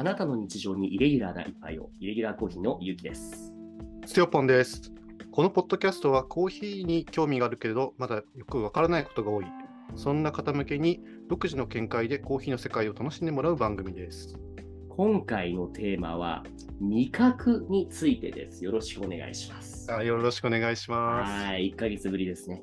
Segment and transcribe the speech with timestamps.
[0.00, 3.52] あなたの日常にイレギュラーな一杯を、イレギュラーコーヒーのゆうきです。
[4.06, 4.90] ステオポンです。
[5.30, 9.44] このポッドキャストはコーヒーに興味があるけれど、まだよくわからないことが多い。
[9.96, 14.38] そんな方向けに独自の見解でコーヒーの世界を楽しんでもらう番組です。
[14.88, 16.44] 今回のテーマは、
[16.80, 18.64] 味覚についてです。
[18.64, 19.92] よろしくお願いします。
[19.92, 21.44] あよろしくお願いします。
[21.44, 22.62] はい、1ヶ月ぶりですね。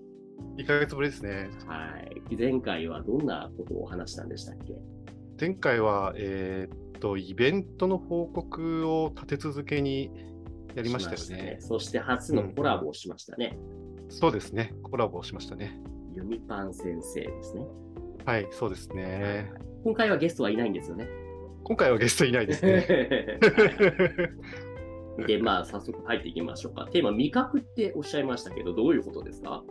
[0.57, 1.51] 1ヶ月ぶりですね。
[1.67, 1.99] は
[2.31, 2.35] い。
[2.35, 4.73] 前回はどんなことを話したんでしたっけ？
[5.39, 10.11] 前回は、えーっと、イベントの報告を立て続けに
[10.75, 11.57] やりましたよしね。
[11.59, 13.57] そして初のコラボをしましたね。
[14.09, 14.73] そうですね。
[14.83, 15.79] コラボをしましたね。
[16.15, 17.65] ユミパン先生ですね。
[18.25, 19.51] はい、そうですね。
[19.83, 21.07] 今回はゲストはいないんですよね。
[21.63, 23.39] 今回はゲストいないですね。
[25.27, 26.87] で、まあ、早速入っていきましょうか。
[26.91, 29.63] テーマ、味覚っておっしゃいましたけど、どういうことですか？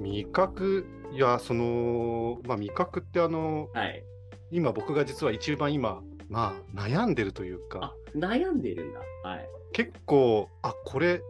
[0.00, 4.04] 味覚、いや、その、まあ、味覚ってあの、はい。
[4.50, 7.78] 今僕が実は一番今、まあ、悩んでるというか。
[7.82, 9.00] あ、悩んでるんだ。
[9.22, 9.48] はい。
[9.72, 11.22] 結構あこれ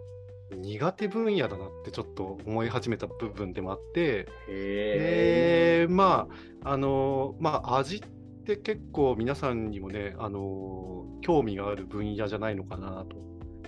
[0.57, 4.29] 苦手分野だなってちょっと思い始めた部分でもあって。
[4.49, 6.29] へでま
[6.63, 8.01] ああのまあ味っ
[8.45, 13.17] て結構皆さんにもねあの興味がある分野じゃないのかなと。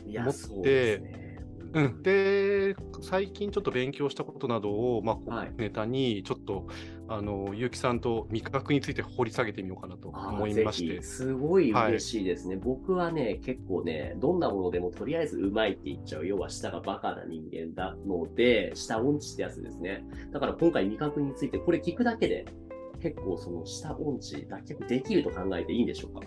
[0.07, 0.99] 思って。
[0.99, 1.05] そ
[1.75, 5.53] うん、で最近ちょっと勉強したことなどを、まあはい。
[5.57, 6.69] ネタにちょっと
[7.07, 11.03] あの結城さんと味覚について掘り下げてみようかなとあ思いまして。
[11.03, 16.27] すごい嬉しいですね、僕はね、結構ね、どんなものでもとりあえずうまいって言っちゃう。
[16.27, 20.05] 要は舌がバカな人間なので、舌音痴ってやつですね。
[20.33, 22.47] だから今回味覚について、これ聞くだけで、
[23.03, 26.27] 結構その舌音痴脱却できると考えていいんでしょうか？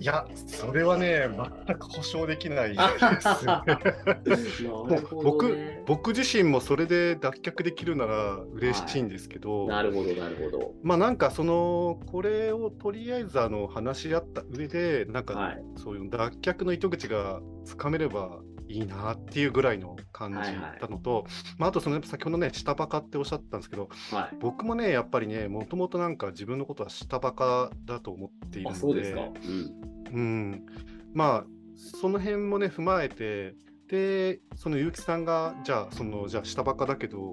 [0.00, 1.28] いや、それはね、
[1.66, 3.44] 全く保証できないです。
[3.44, 5.82] なるほど僕ね。
[5.86, 10.74] 僕自身もそれで脱却できるなら嬉しいんですけど、なるほど、なるほど。
[10.82, 15.62] まあなんかそのこれをとりあえずあの話し合った上でなんかはい。
[15.76, 24.36] そういう脱却の糸口がつかめればいいなっていうぐらいの感じはいはいだのと、まああとその先ほどね下バカっておっしゃったんですけどはい。
[24.40, 29.20] 僕もねやっぱりねもともとなんか自分のことは下バカだと思っているあ、のでそうですか。
[29.20, 30.12] うん。
[30.12, 30.66] うん、
[31.14, 31.44] まあ
[31.76, 33.54] その辺もね踏まえて
[33.88, 37.32] でその結城さんがじゃあそのじゃあ下バカだけど、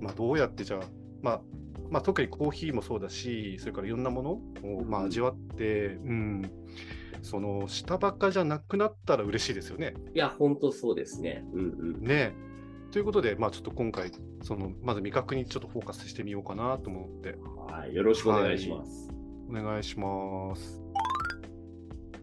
[0.00, 0.80] まあ、どうやってじゃあ、
[1.22, 1.40] まあ、
[1.90, 6.50] まあ特にコーヒーもそうだしそれからいろんなものを、まあ、うん味わって、うん
[7.26, 9.94] その下バカじゃなくなったら嬉しいですよね。
[10.14, 11.44] いや、ほんとそうですね。
[11.52, 12.04] うんうん。
[12.04, 12.32] ね
[12.92, 17.36] ということで、まあ、ちょっと今回そのまず味覚にちょっとフォーカスしてみようかなと思って
[17.68, 17.94] はい。
[17.94, 19.10] よろしくお願いします。
[19.50, 20.80] お願いします。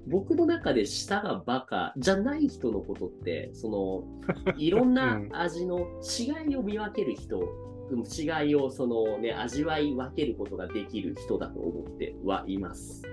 [0.08, 13.03] 僕の中で舌がバカじゃない人のことって、その、 いろんなうん味の違いを見分ける人、うん違いをそのね、味わい分けることができる人だと思ってはいます。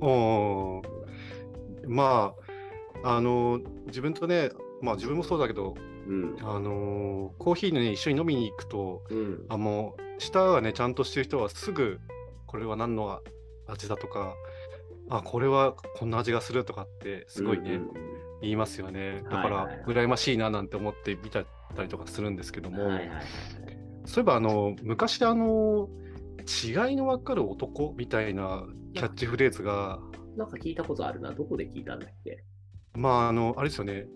[0.00, 0.86] おー
[1.86, 2.34] ま
[3.02, 4.50] ああの自分とね
[4.82, 5.74] まあ自分もそうだけど
[6.06, 6.36] うん。
[6.40, 9.46] あのーコーヒーね一緒に飲みに行くとうん。
[9.48, 12.00] あもう舌がねちゃんとしてる人はすぐ
[12.46, 13.20] これは何の
[13.66, 14.34] 味だとか
[15.08, 17.90] あこれはこんな味がするとかってすごいね、うん
[18.42, 23.24] 言いますよねだから、はいはいはい羨ましいななんて思って見たりとかするんですけども、うんはいはいはい。
[24.04, 25.88] そういえばあの昔あの
[26.46, 28.64] 違いの分かる男みたいな
[28.94, 29.98] キャッチフレーズが
[30.36, 31.32] なんか聞いたことあるな。
[31.32, 32.42] どこで聞いたんだっけ？
[32.94, 34.06] まああのあれですよね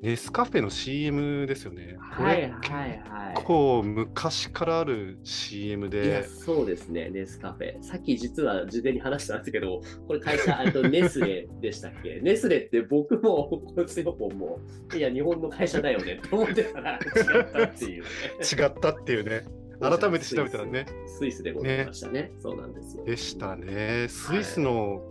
[0.00, 1.96] ネスカフェの CM ですよね。
[1.98, 3.34] はいはいはい。
[3.34, 7.82] 結構昔からある CM いや、で、そうですね、ネスカフェ。
[7.82, 12.20] さっき実は事前に話したんですけど、これ会社、あと ネスレでしたっけ？
[12.22, 14.60] ネスレって僕も、このセオポンも、
[14.96, 16.98] いや、日本の会社だよねって思ってたら違
[17.42, 18.08] ったっていうね。
[18.40, 19.42] 違ったっていうね、
[19.80, 22.32] 改めて調べたらね、スイスでございましたね。
[22.38, 23.04] そうなんですよ。
[23.04, 24.06] でしたね。
[24.08, 25.02] スイスの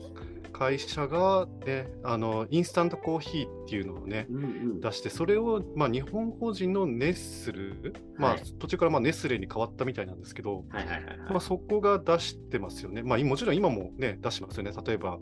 [0.52, 4.80] 会社が、ね、あのインスタントコーヒーっていうのをね、うんうん。
[4.80, 11.18] 出して、それを、まあ、日本法人のネッスル、まあはい、途中からまあネスレに変わったみたいなんですけど、はいはいはいはい。
[11.30, 13.04] まあ、そこが出してますよね。
[13.04, 14.72] まあ、もちろん今もね、出してますよね。
[14.86, 15.20] 例えば、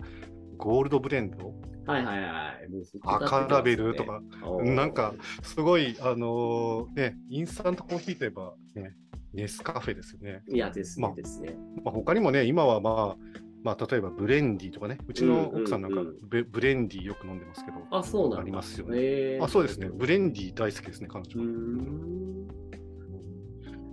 [0.58, 1.54] ゴールドブレンド、
[1.86, 2.70] はいはいはい。
[2.72, 4.22] もう赤ラベルとか、
[4.64, 8.96] なんか、すごい、あのーね、インスタントコーヒーといえば、ね、
[9.36, 10.42] ネスカフェですよね。
[10.48, 11.56] いやですまあねですね。
[11.84, 18.38] まあ、他にもね、今はまあ、まあ、例えばブレンディとかね、うちの奥さんなんかブ,、ブレンディよく飲んでますけど、あ、そうなんだ。
[18.40, 19.40] ありますよね。
[19.42, 21.46] あそうですね、ブレンディ大好きですね、彼女は。
[21.48, 22.48] ん。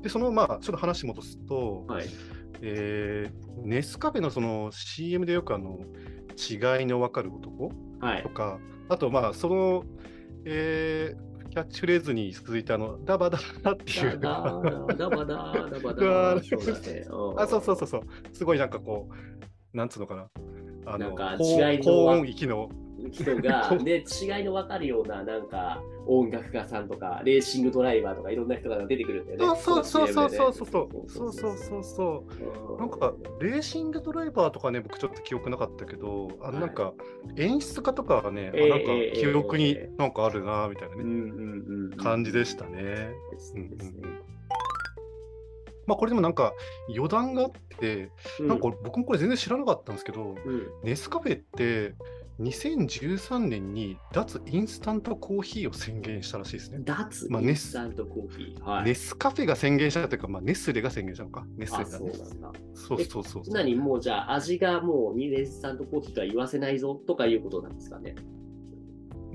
[0.03, 2.07] で、その、まあ、ちょっと話戻すと、はい。
[2.61, 5.79] えーネスカフェのその CM でよくあの、
[6.37, 8.29] 違いの分かる男はいと。
[8.31, 9.85] か、あと、まあ、その、
[10.45, 14.19] えーキャッチフレーズに続いて、あの、ダバダバっていう。
[14.19, 16.37] ダバダダバダ。
[17.37, 18.03] あ、そうそうそうそう。
[18.33, 20.31] すごいなんかこう、なんつうのかな。
[20.87, 21.15] あの
[21.85, 22.71] 高音域の
[23.13, 29.61] 人が で、違いの分かるような、なんか、音楽家さんとか、レーシングドライバーとか、いろんな人が出てくるんだよね。
[29.61, 31.09] そうそうそうそうそうそう。
[31.09, 31.85] そうそうそう。
[31.85, 32.25] そ
[32.71, 32.79] ううん。
[32.79, 36.95] なんかレーシングドライバーとかね僕ちょっと記憶なかったけどあのなんか
[37.37, 41.97] 演出家とかがね、あええなんかええ記憶にええなんかあるなみたいなね。
[41.97, 43.13] 感じでしたね。
[43.55, 44.01] うんうんですね。
[44.03, 44.33] うん
[45.85, 46.55] まあこれでもなんか
[46.89, 48.11] 余談があって、
[48.41, 50.67] なんか僕もこれ全然知らなかったんですけど、うん。
[50.85, 51.95] ネスカフェって
[52.41, 56.79] 2013年に脱インスタントコーヒーを宣言したらしいですね。
[56.83, 58.65] 脱まあインスタントコーヒー。
[58.65, 58.85] はい。
[58.85, 61.45] ネスカフェが宣言したというか、まあ、ネスレが宣言したのか。
[61.57, 61.91] ネスレあ、がね。
[61.99, 62.53] そうなんだ。
[62.75, 63.55] そうそうそうそう。
[63.55, 63.75] 何？
[63.75, 68.15] もうじゃあ味がもうインスタントコーヒーとは言わせないぞとかいうことなんですかね？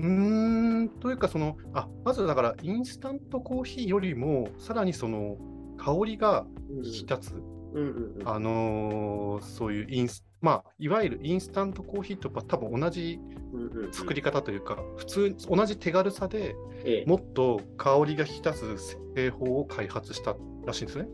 [0.00, 5.36] ーん、というか、その、あ、まずだから、インスタントコーヒーよりも、さらにその、
[5.76, 8.28] 香りがうん引き立つ、うんうんうん。
[8.28, 13.18] あのーそういうインス、まあ、いわゆるインスタントコーヒーと多分同じ
[13.52, 16.54] うんうんうん作り方というか、普通、同じ手軽さで
[16.84, 20.36] ええもっと香りが引き立つ製法を開発した
[20.66, 21.08] らしいんですね。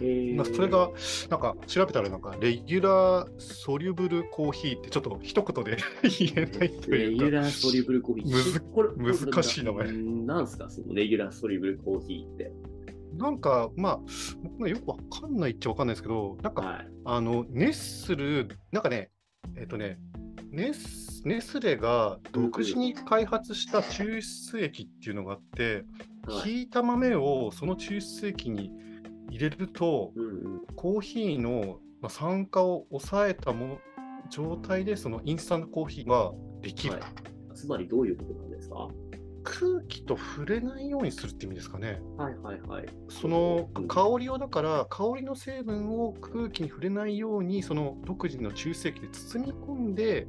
[0.00, 0.90] えーまあそれが、
[1.28, 8.30] なんか調べたら、なんか、レギュラーソリュブルコーヒーって、ちょっと一言で 言えないとレギュいうか、ラーソリュブルコーヒー。
[8.30, 12.52] むずこれ難しい名前ななんすか、そのレギュラーソリュブルコーヒーって。
[13.20, 14.00] なんか、まあ、
[14.42, 16.88] 僕ねよくわかんないっちゃわかんないですけど、なんか、はい。
[17.04, 19.10] あの、ネスル、なんかね、
[19.56, 19.98] えっ、とね、
[20.50, 25.84] ネスネスレが独自に開発した抽出液っていうのがあって、
[26.26, 26.50] はい。
[26.50, 28.72] ひいた豆をその抽出液に
[29.28, 30.66] 入れると、うんうん。
[30.76, 33.78] コーヒーのまあ酸化を抑えたもの
[34.30, 36.32] 状態で、そのインスタントコーヒーが
[36.62, 36.94] できる。
[36.94, 37.02] はい
[37.52, 38.88] つまりどういうことなんですか？
[39.42, 42.00] 空気と触れないようにするって意味ですかね。
[42.16, 42.86] はいはいはい。
[43.08, 50.26] そのうん香りをだから、香りの成分を空気に触れないように、その独自の抽出液で包み込んで、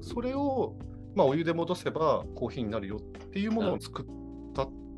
[0.00, 0.76] それを、
[1.14, 3.00] まあ、お湯で戻せばコーヒーになるよっ
[3.30, 4.21] ていうものを作った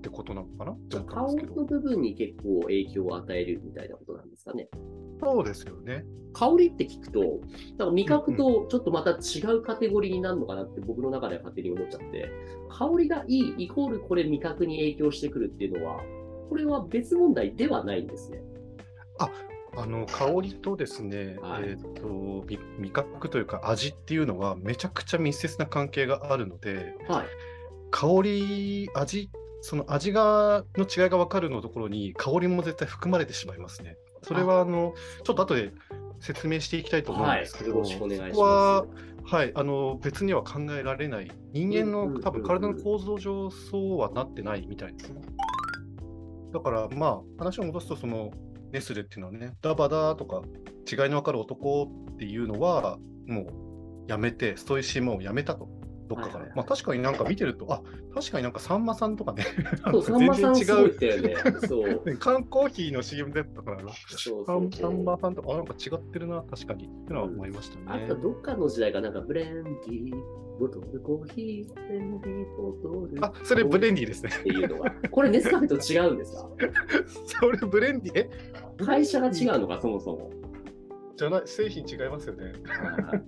[0.05, 0.73] ってことなのかな？
[0.73, 1.55] って思ったん香ですけど。
[1.55, 4.69] りの部分に結構影響を与えるみたいなことなんですかね？
[5.23, 6.05] そうですよね。
[6.35, 7.21] 香りって聞くと、
[7.79, 12.29] なんか味覚とちょっとまた違うカテゴリーになるのかなって僕の中では勝手に思っちゃって、
[12.69, 16.01] 香りがいいイコールこれ味覚に影響してくるっていうのは、
[16.50, 18.43] これは別問題ではないんですね。
[19.77, 27.27] あの香りとですね、はいえー、と味味覚というか味っていうのはめちゃくちゃ密接な関係があるのではい。
[27.91, 29.31] 香り味
[29.64, 33.96] その味がの違いが分かるのところに香りも絶対含まれてしまいますね。
[34.20, 35.72] それはあのちょっと後で
[36.20, 38.84] 説明していきたいと思うんですけど、はいそこは、
[39.25, 45.22] はい、あの別には考えられない人間の多分体の構造上そうはなってないみたいですね。
[46.52, 48.32] だからまあ話を戻すとその
[48.70, 50.43] ネスレっていうのはねダバダとか
[50.87, 53.46] 違いの分かる男っていうのはもう
[54.08, 55.66] やめてストイシーモンをやめたと。
[56.09, 56.56] どっかから、はいはいはい。
[56.56, 57.83] まあ確かになんか見てると、あ
[58.15, 59.45] 確かになんかさんまさんとかね、
[59.91, 60.67] そう、さんまさん違っ
[60.99, 61.37] たよね。
[61.67, 62.03] そう。
[62.05, 66.85] う、 缶コーヒーの CM だったからな、そうそうさんさんまさんとか、あなんか違ってるな、確かに。
[66.87, 67.85] ってのは思いましたね。
[67.87, 69.11] あとどっかの時代がな。
[69.11, 70.17] んかブレンディー、
[70.59, 73.25] ボトルコーヒー、ブレンディー、ボトル。
[73.25, 74.31] あ、それブレンデディですね。
[74.41, 74.91] っていうのが。
[75.11, 76.49] これネスカフェと違うんですか？
[77.41, 78.31] それブレンディ、え？
[78.85, 80.31] 会社が違うのか、そもそも。
[81.17, 82.52] じゃない、製品違いますよね。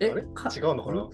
[0.01, 1.09] え違うのかな？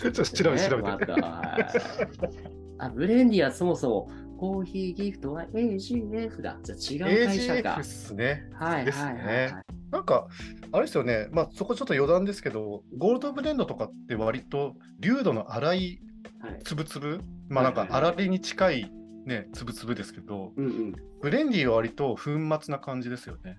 [0.00, 0.88] ちょっと調べて調べて。
[0.88, 6.58] ねまたはいあ、ブレンディはそもそもコーヒーギフトは AGF だ。
[6.62, 7.84] じゃあ違う会社か AGF っ。
[7.84, 8.48] すね。
[8.54, 9.54] はいですはいはいね。
[9.90, 10.28] なんか、
[10.72, 16.00] あれですよね、まあそこちょっと余談ですけど、ゴールドブレンドとかって割と流度の粗い
[16.40, 16.60] はい。
[16.64, 18.92] つぶつぶ、まあなんか粗りに近い
[19.26, 20.92] ね、つぶつぶですけど、うんうん。
[21.20, 22.22] ブレンディは割と粉
[22.62, 23.58] 末な感じですよね。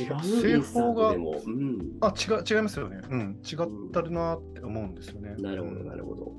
[0.00, 1.10] 違う製法が。
[1.10, 1.78] うん。
[2.00, 3.00] あ、違う、違いますよね。
[3.08, 3.58] うん、違っ
[3.92, 5.34] たるなって思うんですよね。
[5.38, 6.32] なるほど、なるほど。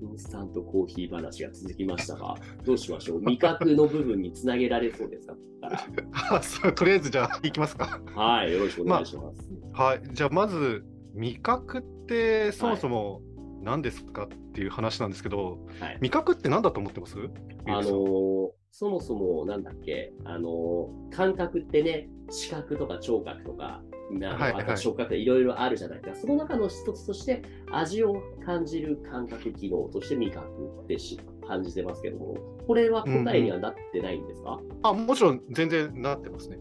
[0.00, 3.22] インスタントコーヒー話が続きましたが、どうしましょう？
[3.24, 6.72] 味覚の部分につなげられそうですか？
[6.72, 8.00] とりあえずじゃあ、いきますか。
[8.14, 9.50] らはい、よろしくお願いします。
[9.72, 13.22] はい、じゃあまず、味覚ってそもそも
[13.66, 15.98] 何ですかっていう話なんですけど、はい。
[16.00, 17.16] 味覚って何だと思ってます？
[17.66, 23.82] あのーそもそもなんだっけ、あのー感覚ってね、視覚とか聴覚とか、
[24.12, 24.62] なはいはい。
[24.62, 26.20] あと触覚っていろいろあるじゃないですか。
[26.20, 27.42] その中の一つとして、
[27.72, 30.46] 味を感じる感覚機能として味覚
[30.84, 31.18] ってし
[31.48, 36.58] 感じてますけども、これは答えにはなってないんですか、あもちろん全然なってますね。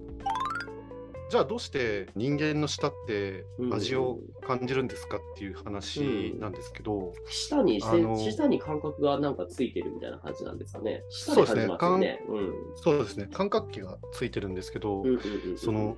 [1.35, 11.03] じゃあどうして人間の舌って味を感じるんですかっていう話なんですけど、舌に、あの舌に感覚がなんかついてるみたいな感じなんですかね。
[11.09, 11.67] 舌そうですね。
[11.67, 12.19] で感じますよね。
[12.29, 12.53] うん。
[12.77, 15.21] そうですね、感覚器がついてるんですけど、うんうんうん。
[15.49, 15.97] うんその、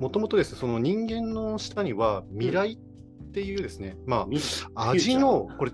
[0.00, 2.78] もともとですね、その人間の舌には未来っ
[3.28, 4.38] っていうですね、まみ
[4.74, 5.72] あ、味の、これ、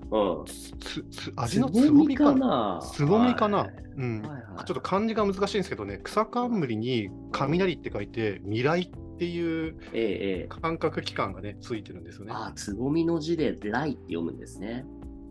[1.36, 2.78] 味のつぼみかな。
[2.78, 2.80] な。
[2.82, 3.70] つぼみかな、はい。
[3.96, 4.22] うん。
[4.22, 10.46] ちょっと漢字が難しいんですけどね、草冠に雷って書いて、未来っていうええええ。
[10.48, 12.32] 感覚器官がね、ついてるんですよね。
[12.32, 14.84] ああ、つぼみの字で来って読むんですね。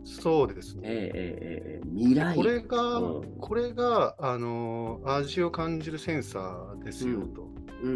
[0.05, 0.81] そうですね。
[0.85, 1.89] ええええええ。
[1.95, 2.35] 未来。
[2.35, 7.47] これが、うんこれが、あのー味を感じるセンサーですようんと。
[7.83, 7.93] うんう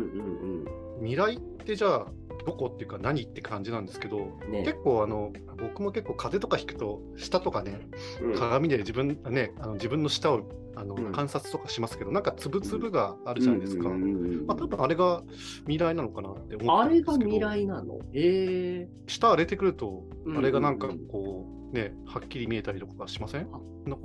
[0.63, 0.65] ん
[0.99, 2.07] 未来ってじゃあ、
[2.47, 4.51] どこっていうか何って感じなんですけど、うん。
[4.51, 4.63] ね。
[4.63, 7.87] 結構あの僕も結構風邪とかひくと舌とかね
[8.21, 8.33] うん。
[8.35, 11.11] 鏡で自分ねあの自分の舌をあの、うん。
[11.11, 15.23] 観察とかしますけどなんかつぶつぶがあるじゃないですか、うんうんうんうんまあ、多分あれが
[15.61, 17.99] 未来なのかなって思あれがってるんですけど未来なの？
[18.13, 23.47] ええ舌荒れてくるとうんあれがなんかこうねはっきり見えたりとかしません？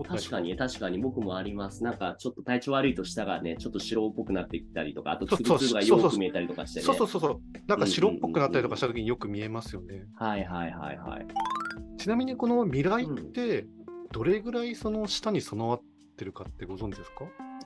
[0.04, 0.98] 確かに、確かに。
[0.98, 1.82] 僕もあります。
[1.82, 6.86] なんかちょっと体調悪いと舌がね、ちょっと白っぽくなってきたりとか、あとつぶつぶがよく見えたりとかしてね。
[6.86, 7.40] そうそうそうそう。
[7.66, 11.26] なんか白っぽくなったりとかした時によく見えますよね、はいはいはいはい。
[11.98, 13.66] ちなみにこの未来って
[14.12, 15.80] どれぐらいその舌に備わっ
[16.16, 17.24] てるかってご存知ですか？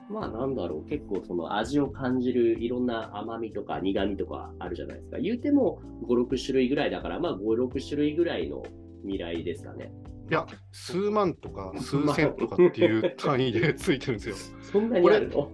[0.09, 5.17] まあなんだろう、結構その味を感じるいろんな甘みとか苦みとかあるじゃないですか。
[5.19, 8.63] 言うても5、6種類ぐらいだから、まあ5、6種類ぐらいの
[9.03, 9.91] 未来ですかね。
[10.29, 14.35] いや、数万とか数千とかっていう単位でついてるんですよ。
[14.61, 15.49] そんなにあるの？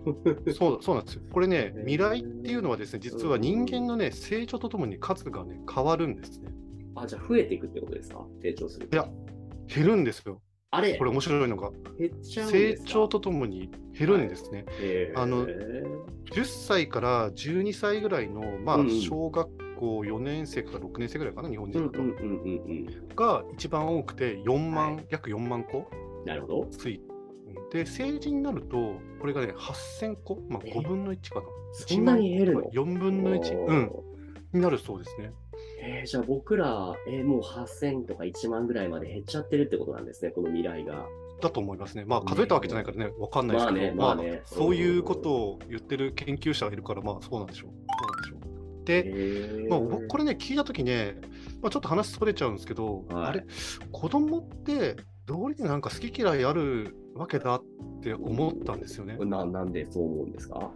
[0.51, 1.21] そうそうなんですよ。
[1.31, 6.51] これね未来っていうのはですね、実は人間のね、成長とともに数がね、変わるんですね。
[6.95, 8.25] あ、じゃあ増えていくってことですか？
[8.41, 8.95] 成長すると。
[8.95, 9.07] いや
[9.67, 10.41] 減るんですよ。
[10.71, 10.97] あれ？
[10.97, 11.69] これ面白いのが、
[12.23, 14.65] 成長とともに減るんですね。
[14.79, 21.99] へーあの10歳から12歳ぐらいの、まあ小学校4年生から6年生ぐらいかな、日本うん人だと。
[21.99, 22.73] うんうんうんう
[23.11, 23.15] ん。
[23.15, 25.89] が一番多くて4万、はい約4万個
[26.25, 26.67] なるほど。
[26.71, 27.01] つい
[27.71, 31.45] で、成人になると、これがね、8000個、まあ、え5分の1かな。
[31.73, 33.91] そんなに減るの ?4 分の1、うん、
[34.53, 35.31] になるそうですね。
[35.81, 41.07] えーじゃあ僕ら、えーもう8000とか1万ぐらいまで減っちゃってるってことなんですね、この未来が。
[41.41, 42.05] だと思いますね。
[42.05, 47.71] まあ、数えたわけじゃないからね、わかんないですけど、まあねまあねそういうことを言ってる研究者がいるから、まあ、そうなんでしょう。
[48.85, 51.15] でまあ、僕これね、聞いたときね、
[51.61, 53.25] まあ、ちょっと話それちゃうんですけど、はい。
[53.25, 53.45] あれ、
[53.91, 57.63] 子供って、どうりでなんか好き嫌いあるわけだっ
[58.01, 59.17] て思ったんですよね。
[59.19, 60.69] ななんでそう思うんですか？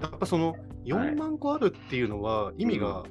[0.00, 0.56] やっぱその
[0.86, 3.04] 4万個あるっていうのは意味が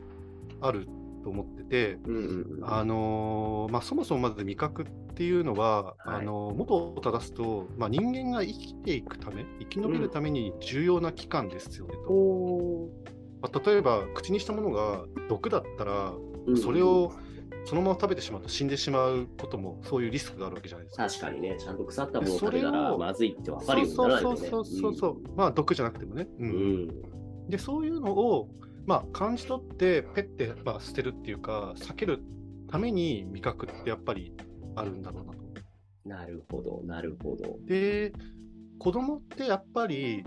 [0.60, 0.88] ある
[1.24, 2.65] と思ってて、うんうんうん。
[2.65, 5.95] あのーまあ、そもそもまず味覚っていうのは、はい。
[6.05, 12.89] あのー元を正すと、まあ、人間が生きていくため生き延びるために重要な器官ですよねと、お
[13.41, 17.12] まあ、例えば口にしたものが毒だったらーそれを
[17.65, 21.07] そのまま食べてしまうと死んでしまうこともそういうリスクがあるわけじゃないですか。
[21.07, 24.38] 確かにね、ちゃんと腐ったものを食べたらまずいって分かるようになそうらないとね。
[24.50, 26.51] そうそうそうそう、まあ毒じゃなくてもね、ううん
[26.88, 27.50] ん。
[27.50, 28.50] でそういうのを、
[28.86, 32.24] まあ、感じ取ってペッて、まあ、捨てるっていうか避ける
[32.69, 34.33] ために味覚ってやっぱり
[34.75, 35.39] あるんだろうなと。
[36.05, 37.60] なるほど、なるほど。
[37.65, 38.12] で
[38.79, 40.24] 子供ってやっぱり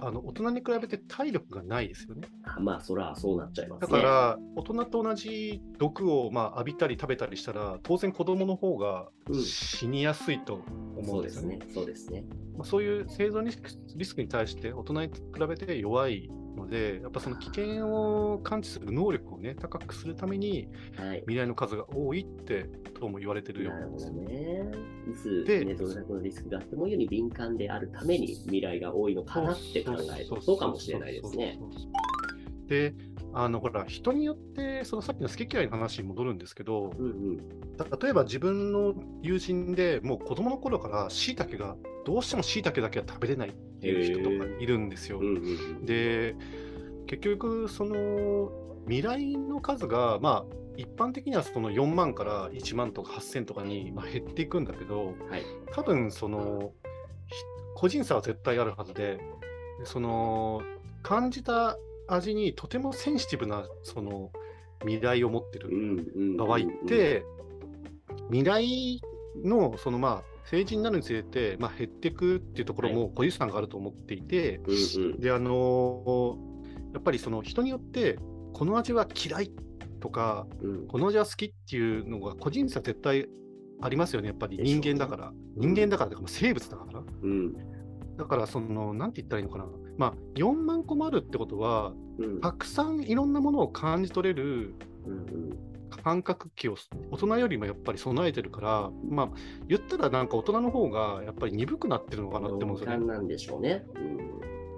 [0.00, 2.28] あの大人に比べて体力がないですよね。
[2.44, 3.86] あまあ、そらそうなっちゃいますね。
[3.92, 10.62] だから、大人と同じ毒を、まあ、浴びたり食べたりしたら当然子供の方がうん死にやすいと
[10.96, 11.58] 思そううんでですよね。
[11.62, 11.74] すね。
[11.74, 12.24] そうですね。
[12.56, 15.12] まあ、そういう生存リスクリスクに対して大人に比
[15.48, 21.20] べて弱いので、やっぱその危険を感知する能力をね、高くするためにはい。
[21.20, 22.68] 未来の数が多いって
[23.00, 24.12] どうも言われてるようなんですよ。
[24.12, 24.70] ね。
[25.10, 31.58] いつ、でね、どれだけのリスクがあってもより敏感であるために未来が多いのかなって考えると、そうかもしれないですね。
[32.66, 32.94] で、
[33.32, 37.38] あのほら、人によって、そのさっきの好き嫌いの話に戻るんですけど、うんうん。
[37.76, 45.18] た例えば自分の友人でもう子供の頃からしいたけが、どうしてもしいたけだけは食べれないっていう人とかいるんですよ。
[45.18, 46.36] うんうんうん、で、
[47.06, 48.50] 結局、その
[48.86, 55.44] 未来の数が、まあ、一般的にはその4万から1万とか8000とかにまあ減っていくんだけど、はい。
[55.72, 56.72] 多分その
[57.26, 57.34] ひ
[57.74, 59.18] 個人差は絶対あるはずで、
[59.80, 60.62] でその
[61.02, 64.30] 感じた味にとてもセンシティブなその
[64.82, 67.24] 未来を持ってるうんうん場合って、
[68.28, 69.02] 未来
[69.44, 74.60] のそのまあ成人になるにつれて、まあ、減っていくっていうところも個人差があると思っていて、
[75.18, 76.38] であの
[76.94, 78.18] やっぱりその人によって
[78.54, 79.52] この味は嫌い
[80.00, 80.86] とかうん。
[80.86, 83.26] この味は好きっていうのが個人差絶対
[83.80, 87.52] ありますよねやっぱり人間だから、人間だからとかまあ生物だからうん。
[88.16, 89.66] だからそのなんて言ったらいいのかな。
[89.96, 92.40] まあ4万個もあるってことはうん。
[92.40, 94.74] たくさんいろんなものを感じ取れる
[95.06, 96.76] うん感覚器を
[97.10, 99.28] 大人よりもやっぱり備えてるからまあ
[99.66, 103.06] 言ったらなんか大人の方がやっぱり鈍くなってるのかなって思うんですよね。
[103.06, 103.84] なんでしょうね。
[103.94, 104.28] うん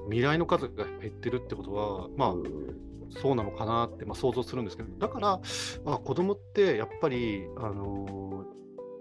[0.07, 2.91] 未来の数が減ってるってことはまあうん。
[3.11, 5.41] そうなのかなって、まあ、想像するんですけど、だから、
[5.85, 8.45] まあ、子供ってやっぱり、あの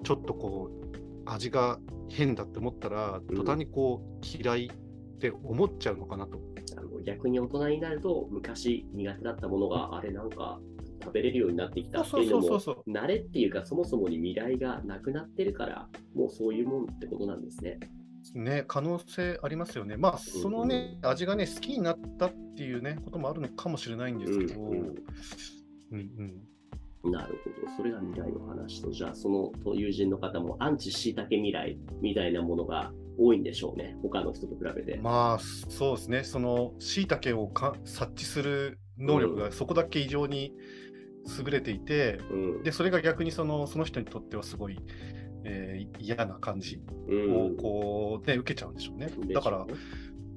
[0.01, 6.39] ー、ちょっとこう、味が変だって思ったら、途端にこう、嫌いって思っちゃうのかなと。
[6.78, 10.60] あの逆に大人になると、昔苦手だったものが、あれなんか
[11.01, 12.48] 食べれるようになってきたっていうのも、
[12.88, 17.79] 慣れっていうか、そもそもに未来がなくなってるから、もうそういうもんってことなんですね。
[18.36, 19.98] ね、可能性ありますよね。
[19.98, 24.77] まあ、そのね、うん、味がね、好きになったっていうね、こともあるのかもしれないんですけど、うん、
[25.91, 26.44] うん
[27.03, 27.75] うん、なるほど。
[27.77, 35.00] それが未来の話と、じゃあ、その友人の方もアンチしいたけ未来みたいなものが多いんでしょうね、他の人と比べて。
[35.01, 36.24] まあ、そうですね。
[36.24, 40.53] その、しいたけをか察知する能力がそこだけ異常に
[41.38, 44.79] 優れていて、うん、で、それが逆にそのその人にとってはすごい、
[45.43, 49.09] えー、嫌な感じをこう、ね、受けちゃうんでしょうね。
[49.33, 49.65] だから、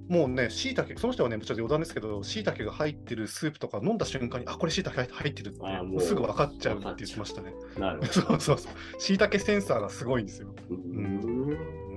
[0.08, 7.54] もうね、しいたけ、その人はね、ちょっと余談ですけど、しいたけが入ってるスープとか飲んだ瞬間に、あ、これしいたけ入ってるって、もうすぐ分かっちゃうって言ってましたね。
[7.78, 8.12] なるほど。
[8.12, 9.00] そうそうそう。
[9.00, 10.54] しいたけセンサーがすごいんですよ。
[10.70, 11.92] うん。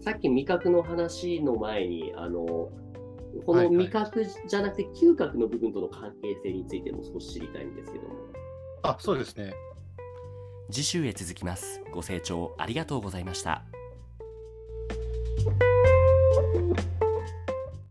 [0.00, 2.70] さっき味覚の話の前に、あの、
[3.46, 8.14] この味覚じゃなくて嗅覚の部分との関係性についても少し知りたいんですけども。
[8.82, 9.54] あ、そうですね。
[10.70, 11.82] 次週へ続きます。
[11.92, 13.64] ご清聴ありがとうございました。